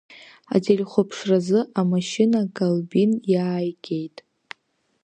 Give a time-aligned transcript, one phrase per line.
[0.55, 4.17] Ателехәаԥшразы амашьына Колбин иааигеит.